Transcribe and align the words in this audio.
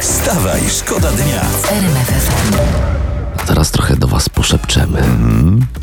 Wstawaj, 0.00 0.60
szkoda 0.68 1.10
dnia. 1.12 1.40
A 3.36 3.40
teraz 3.46 3.70
trochę 3.70 3.96
do 3.96 4.06
was 4.06 4.28
poszepczemy. 4.28 5.02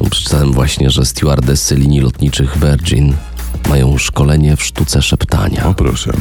Przeczytałem 0.09 0.53
właśnie, 0.53 0.89
że 0.89 1.05
stewardessy 1.05 1.75
linii 1.75 1.99
lotniczych 2.01 2.57
Virgin 2.57 3.15
mają 3.69 3.97
szkolenie 3.97 4.55
w 4.55 4.63
sztuce 4.63 5.01
szeptania. 5.01 5.67
O 5.67 5.73
proszę. 5.73 6.11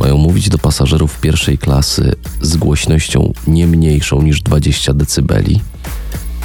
Mają 0.00 0.16
mówić 0.16 0.48
do 0.48 0.58
pasażerów 0.58 1.20
pierwszej 1.20 1.58
klasy 1.58 2.14
z 2.40 2.56
głośnością 2.56 3.32
nie 3.46 3.66
mniejszą 3.66 4.22
niż 4.22 4.42
20 4.42 4.92
dB 4.94 5.42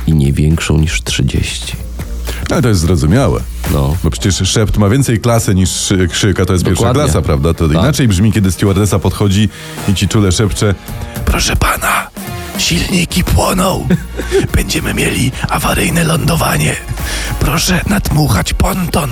i 0.07 0.13
nie 0.13 0.33
większą 0.33 0.77
niż 0.77 1.03
30. 1.03 1.75
Ale 2.49 2.61
to 2.61 2.69
jest 2.69 2.81
zrozumiałe. 2.81 3.41
No. 3.71 3.95
Bo 4.03 4.09
przecież 4.09 4.49
szept 4.49 4.77
ma 4.77 4.89
więcej 4.89 5.19
klasy 5.19 5.55
niż 5.55 5.93
krzyk, 6.11 6.39
a 6.39 6.45
to 6.45 6.53
jest 6.53 6.65
pierwsza 6.65 6.79
Dokładnie. 6.85 7.03
klasa, 7.03 7.21
prawda? 7.21 7.53
To 7.53 7.67
Tak. 7.67 7.77
inaczej 7.77 8.07
brzmi, 8.07 8.31
kiedy 8.31 8.51
stewardesa 8.51 8.99
podchodzi 8.99 9.49
i 9.87 9.93
ci 9.95 10.07
czule 10.07 10.31
szepcze 10.31 10.75
Proszę 11.25 11.55
pana, 11.55 12.07
silniki 12.57 13.23
płoną. 13.23 13.87
Będziemy 14.55 14.93
mieli 14.93 15.31
awaryjne 15.49 16.03
lądowanie. 16.03 16.75
Proszę 17.39 17.81
nadmuchać 17.89 18.53
ponton. 18.53 19.09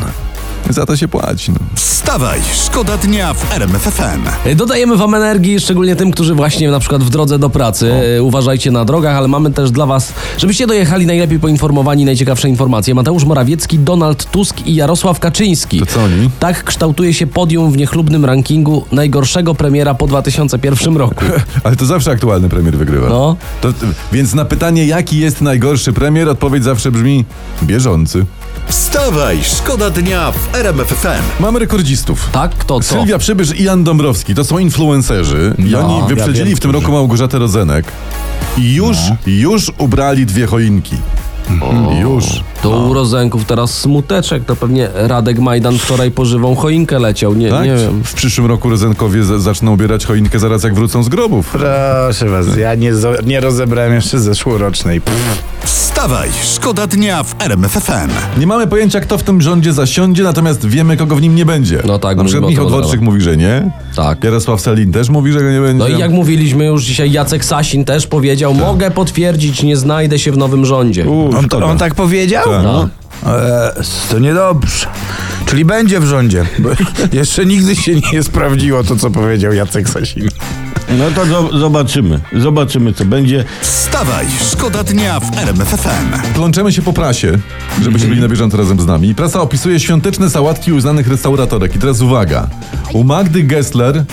Za 0.69 0.85
to 0.85 0.97
się 0.97 1.07
płaci. 1.07 1.51
No. 1.51 1.57
Wstawaj, 1.75 2.39
szkoda 2.65 2.97
dnia 2.97 3.33
w 3.33 3.53
RMF 3.53 3.81
FM. 3.81 4.47
E, 4.49 4.55
Dodajemy 4.55 4.97
wam 4.97 5.15
energii, 5.15 5.59
szczególnie 5.59 5.95
tym, 5.95 6.11
którzy 6.11 6.35
właśnie 6.35 6.71
na 6.71 6.79
przykład 6.79 7.03
w 7.03 7.09
drodze 7.09 7.39
do 7.39 7.49
pracy. 7.49 7.93
E, 8.17 8.23
Uważajcie 8.23 8.71
na 8.71 8.85
drogach, 8.85 9.15
ale 9.15 9.27
mamy 9.27 9.51
też 9.51 9.71
dla 9.71 9.85
was, 9.85 10.13
żebyście 10.37 10.67
dojechali 10.67 11.05
najlepiej 11.05 11.39
poinformowani, 11.39 12.05
najciekawsze 12.05 12.49
informacje. 12.49 12.95
Mateusz 12.95 13.23
Morawiecki, 13.23 13.79
Donald 13.79 14.31
Tusk 14.31 14.67
i 14.67 14.75
Jarosław 14.75 15.19
Kaczyński. 15.19 15.79
To 15.79 15.85
co 15.85 16.03
oni? 16.03 16.29
Tak 16.39 16.63
kształtuje 16.63 17.13
się 17.13 17.27
podium 17.27 17.71
w 17.71 17.77
niechlubnym 17.77 18.25
rankingu 18.25 18.85
najgorszego 18.91 19.55
premiera 19.55 19.93
po 19.93 20.07
2001 20.07 20.97
roku. 20.97 21.25
Ale 21.63 21.75
to 21.75 21.85
zawsze 21.85 22.11
aktualny 22.11 22.49
premier 22.49 22.77
wygrywa. 22.77 23.09
No. 23.09 23.35
To, 23.61 23.67
więc 24.11 24.33
na 24.33 24.45
pytanie, 24.45 24.85
jaki 24.85 25.19
jest 25.19 25.41
najgorszy 25.41 25.93
premier, 25.93 26.29
odpowiedź 26.29 26.63
zawsze 26.63 26.91
brzmi 26.91 27.25
bieżący. 27.63 28.25
Wstawaj, 28.69 29.39
szkoda 29.43 29.89
dnia 29.89 30.31
w 30.31 30.55
RMF 30.55 30.87
FM. 30.87 31.41
Mamy 31.41 31.59
rekordzistów. 31.59 32.29
Tak? 32.31 32.51
Kto 32.55 32.79
co? 32.79 32.93
Sylwia 32.93 33.17
Przybysz 33.17 33.59
i 33.59 33.63
Jan 33.63 33.83
Dąbrowski 33.83 34.35
to 34.35 34.43
są 34.43 34.57
influencerzy 34.57 35.55
i 35.57 35.63
No, 35.63 35.79
oni 35.87 35.99
ja 35.99 36.05
wyprzedzili 36.05 36.45
wiem, 36.47 36.57
w 36.57 36.59
tym 36.59 36.71
którzy. 36.71 36.83
roku 36.83 36.91
Małgorzatę 36.91 37.39
Rodzenek 37.39 37.85
i 38.57 38.73
już, 38.73 38.97
No. 39.09 39.15
już 39.25 39.71
ubrali 39.77 40.25
dwie 40.25 40.45
choinki. 40.45 40.95
Już. 42.01 42.25
To 42.63 42.69
u 42.69 42.93
Rozenków 42.93 43.45
teraz 43.45 43.77
smuteczek, 43.77 44.45
to 44.45 44.55
pewnie 44.55 44.89
Radek 44.93 45.39
Majdan 45.39 45.77
wczoraj 45.77 46.11
po 46.11 46.25
żywą 46.25 46.55
choinkę 46.55 46.99
leciał, 46.99 47.33
nie, 47.35 47.49
Tak? 47.49 47.65
nie 47.65 47.75
wiem. 47.75 48.01
W 48.03 48.13
przyszłym 48.13 48.47
roku 48.47 48.69
Rozenkowie 48.69 49.23
z- 49.23 49.41
zaczną 49.41 49.73
ubierać 49.73 50.05
choinkę 50.05 50.39
zaraz 50.39 50.63
jak 50.63 50.75
wrócą 50.75 51.03
z 51.03 51.09
grobów. 51.09 51.49
Proszę 51.51 52.29
was, 52.29 52.57
ja 52.57 52.75
nie, 52.75 52.93
zo- 52.93 53.25
nie 53.25 53.39
rozebrałem 53.39 53.93
jeszcze 53.93 54.19
zeszłorocznej. 54.19 55.01
Pff. 55.01 55.43
Wstawaj, 55.63 56.29
szkoda 56.43 56.87
dnia 56.87 57.23
w 57.23 57.35
RMF 57.39 57.71
FM. 57.71 58.39
Nie 58.39 58.47
mamy 58.47 58.67
pojęcia, 58.67 58.99
kto 58.99 59.17
w 59.17 59.23
tym 59.23 59.41
rządzie 59.41 59.73
zasiądzie, 59.73 60.23
natomiast 60.23 60.65
wiemy, 60.65 60.97
kogo 60.97 61.15
w 61.15 61.21
nim 61.21 61.35
nie 61.35 61.45
będzie. 61.45 61.81
No 61.85 61.99
tak, 61.99 62.17
Na 62.17 62.23
mówimy 62.23 62.27
przykład 62.41 62.47
o 62.47 62.49
Michał 62.49 62.65
tym 62.65 62.73
od 62.73 62.81
Dworczyk 62.81 63.01
mówi, 63.01 63.21
że 63.21 63.37
nie. 63.37 63.71
Tak. 63.95 64.23
Jarosław 64.23 64.61
Selin 64.61 64.91
też 64.91 65.09
mówi, 65.09 65.31
że 65.31 65.39
go 65.41 65.51
nie 65.51 65.59
będzie. 65.61 65.83
No 65.83 65.87
i 65.87 65.99
jak 65.99 66.11
mówiliśmy 66.11 66.65
już 66.65 66.83
dzisiaj, 66.83 67.11
Jacek 67.11 67.45
Sasin 67.45 67.85
też 67.85 68.07
powiedział, 68.07 68.53
mogę 68.53 68.91
potwierdzić, 68.91 69.63
nie 69.63 69.77
znajdę 69.77 70.19
się 70.19 70.31
w 70.31 70.37
nowym 70.37 70.65
rządzie. 70.65 71.05
U, 71.09 71.29
On, 71.39 71.63
on 71.63 71.77
tak 71.77 71.95
powiedział? 71.95 72.43
Tak. 72.49 72.63
No. 72.63 72.89
E, 73.25 73.73
to 74.11 74.19
niedobrze. 74.19 74.87
Czyli 75.45 75.65
będzie 75.65 75.99
w 75.99 76.05
rządzie. 76.05 76.45
Bo 76.59 76.69
jeszcze 77.17 77.45
nigdy 77.45 77.75
się 77.75 77.95
nie 78.13 78.23
sprawdziło 78.23 78.83
to, 78.83 78.95
co 78.95 79.09
powiedział 79.09 79.53
Jacek 79.53 79.89
Sasin. 79.89 80.29
No 80.97 81.05
to 81.15 81.25
zo- 81.25 81.59
zobaczymy. 81.59 82.19
Zobaczymy, 82.33 82.93
co 82.93 83.05
będzie. 83.05 83.45
Wstawaj, 83.61 84.25
szkoda 84.51 84.83
dnia 84.83 85.19
w 85.19 85.37
RMF 85.37 85.67
FM. 85.67 86.33
Plączemy 86.33 86.71
się 86.71 86.81
po 86.81 86.93
prasie, 86.93 87.31
żebyście 87.81 88.07
byli 88.07 88.21
na 88.21 88.27
bieżąco 88.27 88.57
razem 88.57 88.79
z 88.79 88.85
nami. 88.85 89.15
Prasa 89.15 89.41
opisuje 89.41 89.79
świąteczne 89.79 90.29
sałatki 90.29 90.73
uznanych 90.73 91.07
restauratorek. 91.07 91.75
I 91.75 91.79
teraz 91.79 92.01
uwaga. 92.01 92.47
U 92.93 93.03
Magdy 93.03 93.43
Gessler 93.43 94.03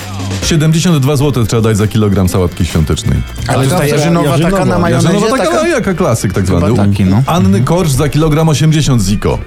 72 0.44 1.16
zł 1.16 1.46
trzeba 1.46 1.62
dać 1.62 1.76
za 1.76 1.86
kilogram 1.86 2.28
sałatki 2.28 2.64
świątecznej. 2.66 3.22
Ale 3.48 3.66
ta 3.66 3.86
jarzynowa 3.86 4.28
jarzynowa. 4.28 4.56
taka 4.56 4.64
na 4.64 4.78
majonezie? 4.78 5.08
no, 5.30 5.36
taka, 5.36 5.50
taka? 5.50 5.68
jaka 5.68 5.94
klasyk 5.94 6.32
tak 6.32 6.46
zwany. 6.46 6.76
Taki, 6.76 7.04
no. 7.04 7.22
Anny 7.26 7.60
Korcz 7.60 7.90
za 7.90 8.08
kilogram 8.08 8.48
80 8.48 9.02
ziko. 9.02 9.38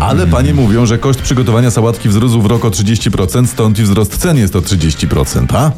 Ale 0.00 0.26
panie 0.26 0.54
mówią, 0.54 0.86
że 0.86 0.98
koszt 0.98 1.22
przygotowania 1.22 1.70
sałatki 1.70 2.08
wzrósł 2.08 2.40
w 2.42 2.46
rok 2.46 2.64
o 2.64 2.68
30%, 2.70 3.46
stąd 3.46 3.78
i 3.78 3.82
wzrost 3.82 4.18
cen 4.18 4.36
jest 4.36 4.56
o 4.56 4.60
30%, 4.60 5.46
a? 5.56 5.70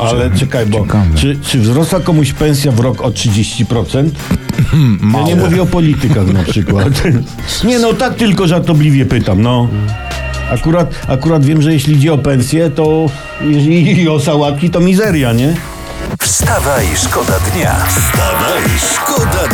Ale 0.00 0.30
czekaj, 0.30 0.66
bo 0.66 0.80
ciekawe. 0.80 1.06
czy, 1.14 1.38
czy 1.46 1.58
wzrosła 1.58 2.00
komuś 2.00 2.32
pensja 2.32 2.72
w 2.72 2.80
rok 2.80 3.00
o 3.00 3.10
30%? 3.10 4.10
Ja 5.14 5.22
nie 5.22 5.36
mówię 5.36 5.62
o 5.62 5.66
politykach 5.66 6.26
na 6.26 6.42
przykład. 6.42 7.02
Nie 7.64 7.78
no, 7.78 7.92
tak 7.92 8.14
tylko 8.14 8.46
żartobliwie 8.46 9.06
pytam, 9.06 9.42
no. 9.42 9.68
Akurat, 10.50 10.94
akurat 11.08 11.44
wiem, 11.44 11.62
że 11.62 11.72
jeśli 11.72 11.94
idzie 11.94 12.12
o 12.12 12.18
pensję, 12.18 12.70
to 12.70 13.06
jeżeli 13.40 14.08
o 14.08 14.20
sałatki, 14.20 14.70
to 14.70 14.80
mizeria, 14.80 15.32
nie? 15.32 15.54
Wstawaj, 16.20 16.86
szkoda 16.96 17.38
dnia. 17.38 17.76
Wstawaj, 17.86 18.62
szkoda 18.94 19.48